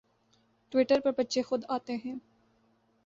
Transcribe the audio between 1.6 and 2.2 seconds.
آتے ہیں